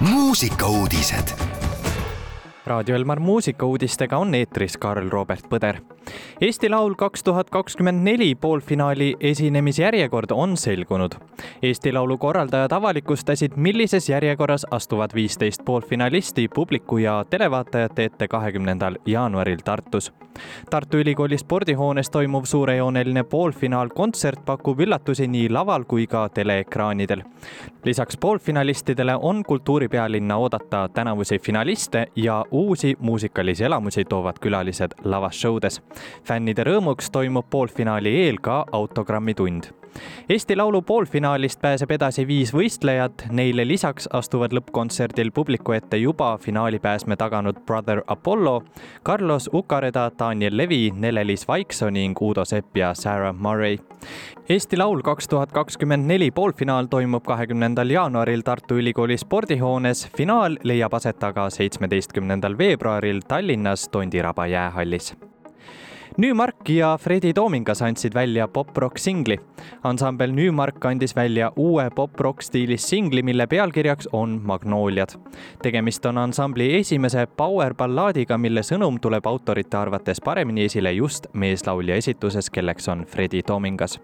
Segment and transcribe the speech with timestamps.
[0.00, 1.28] muusikauudised.
[2.66, 5.97] raadio Elmar muusikauudistega on eetris Karl Robert Põder.
[6.40, 11.12] Eesti Laul kaks tuhat kakskümmend neli poolfinaali esinemisjärjekord on selgunud.
[11.62, 19.58] Eesti Laulu korraldajad avalikustasid, millises järjekorras astuvad viisteist poolfinalisti publiku ja televaatajate ette kahekümnendal jaanuaril
[19.64, 20.12] Tartus.
[20.70, 27.22] Tartu Ülikooli spordihoones toimuv suurejooneline poolfinaalkontsert pakub üllatusi nii laval kui ka teleekraanidel.
[27.84, 35.82] lisaks poolfinalistidele on kultuuripealinna oodata tänavusi finaliste ja uusi muusikalisi elamusi toovad külalised lavashowdes.
[36.28, 39.72] Fännide rõõmuks toimub poolfinaali eel ka autogrammitund
[40.28, 46.78] Eesti Laulu poolfinaalist pääseb edasi viis võistlejat, neile lisaks astuvad lõppkontserdil publiku ette juba finaali
[46.78, 48.62] pääsme taganud Brother Apollo,
[49.06, 53.78] Carlos Ukareda, Daniel Levi, Nele-Liis Vaiksoo ning Uudo Sepp ja Sarah Murray.
[54.48, 60.94] Eesti Laul kaks tuhat kakskümmend neli poolfinaal toimub kahekümnendal jaanuaril Tartu Ülikooli spordihoones, finaal leiab
[60.94, 65.27] aset aga seitsmeteistkümnendal veebruaril Tallinnas Tondiraba jäähallis
[66.18, 69.36] Nümark ja Fredi Toomingas andsid välja pop-rock singli.
[69.82, 75.08] ansambel Nümark andis välja uue pop-rock stiilis singli, mille pealkirjaks on Magnooliad.
[75.62, 81.94] tegemist on ansambli esimese power ballaadiga, mille sõnum tuleb autorite arvates paremini esile just meeslaulja
[81.94, 84.00] esituses, kelleks on Fredi Toomingas.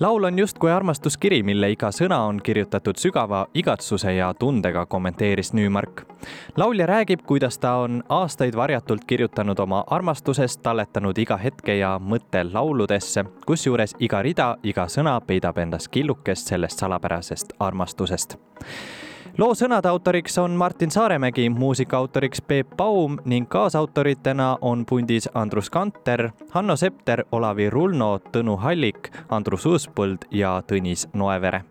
[0.00, 6.02] laul on justkui armastuskiri, mille iga sõna on kirjutatud sügava igatsuse ja tundega, kommenteeris Nümark.
[6.56, 12.44] laulja räägib, kuidas ta on aastaid varjatult kirjutanud oma armastusest, talletanud iga hetke ja mõtte
[12.52, 18.36] lauludesse, kusjuures iga rida, iga sõna peidab endas killukest sellest salapärasest armastusest.
[19.38, 25.70] Loo sõnade autoriks on Martin Saaremägi, muusika autoriks Peep Baum ning kaasautoritena on pundis Andrus
[25.70, 31.64] Kanter, Hanno Septer, Olavi Rulno, Tõnu Hallik, Andrus Uuspõld ja Tõnis Noevere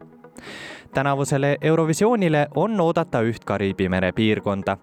[0.93, 4.77] tänavusele Eurovisioonile on oodata üht Kariibi mere piirkonda.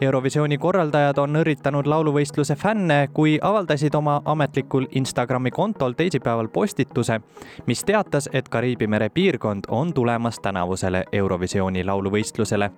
[0.00, 7.20] Eurovisiooni korraldajad on õrritanud lauluvõistluse fänne, kui avaldasid oma ametlikul Instagrami kontol teisipäeval postituse,
[7.66, 12.70] mis teatas, et Kariibi mere piirkond on tulemas tänavusele Eurovisiooni lauluvõistlusele.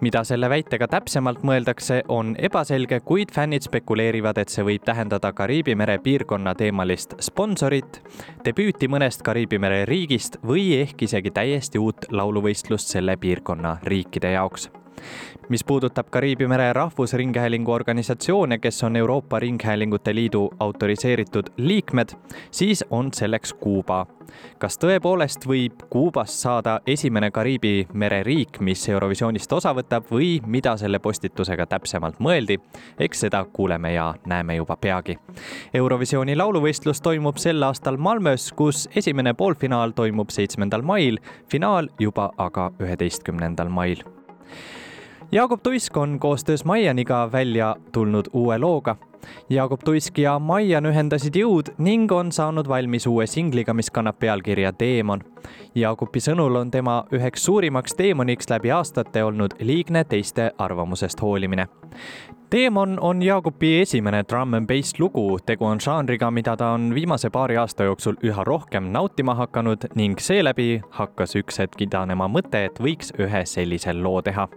[0.00, 5.74] mida selle väitega täpsemalt mõeldakse, on ebaselge, kuid fännid spekuleerivad, et see võib tähendada Kariibi
[5.74, 8.02] mere piirkonna teemalist sponsorit,
[8.44, 14.70] debüüti mõnest Kariibi mere riigist või ehk isegi täiesti uut lauluvõistlust selle piirkonna riikide jaoks
[15.50, 22.08] mis puudutab Kariibi mere rahvusringhäälingu organisatsioone, kes on Euroopa Ringhäälingute Liidu autoriseeritud liikmed,
[22.50, 24.06] siis on selleks Kuuba.
[24.58, 30.76] kas tõepoolest võib Kuubast saada esimene Kariibi mere riik, mis Eurovisioonist osa võtab või mida
[30.76, 32.60] selle postitusega täpsemalt mõeldi,
[32.98, 35.18] eks seda kuuleme ja näeme juba peagi.
[35.74, 41.18] Eurovisiooni lauluvõistlus toimub sel aastal Malmös, kus esimene poolfinaal toimub seitsmendal mail,
[41.50, 44.06] finaal juba aga üheteistkümnendal mail
[45.32, 48.96] Jaagup Tuisk on koostöös Maianiga välja tulnud uue looga.
[49.50, 54.72] Jaagup Tuisk ja Maian ühendasid jõud ning on saanud valmis uue singliga, mis kannab pealkirja
[54.72, 55.20] Teemon.
[55.74, 61.68] Jaagupi sõnul on tema üheks suurimaks teemoniks läbi aastate olnud liigne teiste arvamusest hoolimine.
[62.50, 67.30] Teemon on Jaagupi esimene drum and bass lugu, tegu on žanriga, mida ta on viimase
[67.30, 72.82] paari aasta jooksul üha rohkem nautima hakanud ning seeläbi hakkas üks hetk idanema mõte, et
[72.82, 74.48] võiks ühe sellise loo teha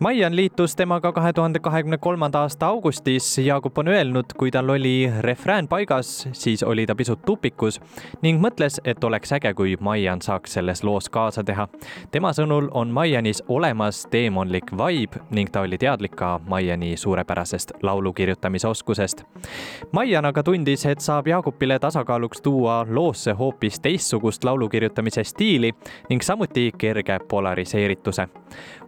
[0.00, 3.38] Maian liitus temaga kahe tuhande kahekümne kolmanda aasta augustis.
[3.38, 7.80] Jaagup on öelnud, kui tal oli refrään paigas, siis oli ta pisut tupikus
[8.22, 11.66] ning mõtles, et oleks äge, kui Maian saaks selles loos kaasa teha.
[12.10, 18.12] tema sõnul on Maianis olemas teemonlik vibe ning ta oli teadlik ka Maiani suurepärasest laulu
[18.12, 19.24] kirjutamise oskusest.
[19.92, 25.74] Maian aga tundis, et saab Jaagupile tasakaaluks tuua loosse hoopis teistsugust laulu kirjutamise stiili
[26.08, 28.28] ning samuti kerge polariseerituse.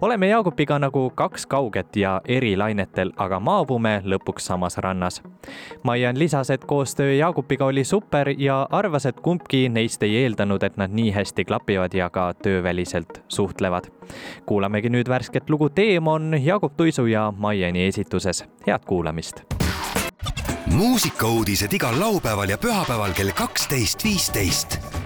[0.00, 5.22] oleme Jaagupiga nagu nagu kaks kauget ja eri lainetel, aga maabume lõpuks samas rannas.
[5.82, 10.76] Maian lisas, et koostöö Jaagupiga oli super ja arvas, et kumbki neist ei eeldanud, et
[10.76, 13.88] nad nii hästi klapivad ja ka tööväliselt suhtlevad.
[14.46, 18.44] kuulamegi nüüd värsket lugu Teemon Jaagup Tuisu ja Maiani esituses.
[18.66, 19.42] head kuulamist
[20.66, 24.99] muusikauudised igal laupäeval ja pühapäeval kell kaksteist, viisteist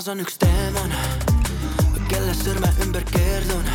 [0.00, 0.92] peas on üks teemon,
[2.08, 3.66] kelle sõrme ümber keerdun.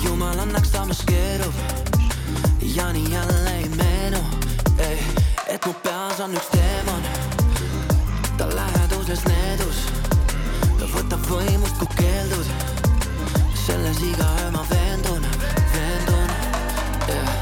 [0.00, 1.52] jumal annaks samas keerub
[2.64, 4.22] ja nii jälle ei meenu,
[5.46, 7.04] et mu peas on üks teemon.
[8.38, 9.84] ta läheduses needus,
[10.78, 12.48] ta võtab võimust, kui keeldud.
[13.66, 15.28] selles iga öö ma veendun,
[15.74, 16.30] veendun
[17.08, 17.40] yeah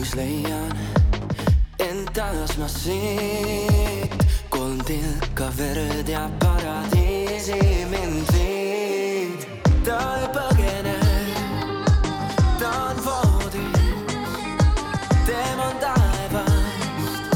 [0.00, 0.70] lõpuks leian
[1.78, 4.14] end taas ma siit,
[4.70, 9.46] kolm tilka verd ja paradiisi mind viid.
[9.84, 10.94] ta ei põgene,
[12.60, 13.80] ta on voodis,
[15.26, 17.34] teema on taevast,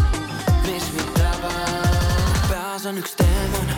[0.66, 2.38] mis mind tabab.
[2.50, 3.74] peas on üks teemant,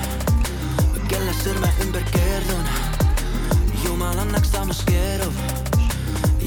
[1.09, 2.67] kelle sõrme ümber keerdun.
[3.85, 5.33] jumal annaks ta maskeerub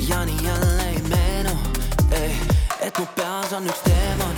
[0.09, 1.57] ja nii jälle ei meenu,
[2.81, 4.29] et mu peas on üks teemant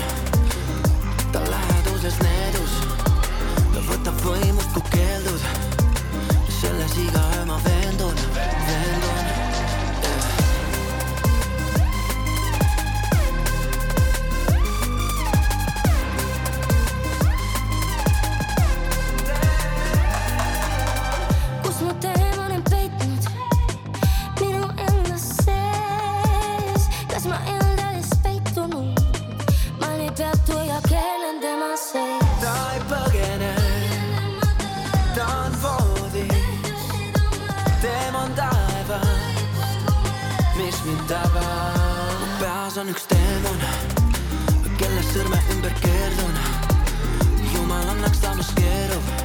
[7.01, 7.57] selles iga öö ma
[38.31, 39.00] mandava
[40.57, 41.45] Mis vitava
[42.39, 43.72] peas on üks teemana
[44.80, 46.39] kelle sõrme ümber keerdun
[47.54, 49.20] Jumal annaks tamus keeruv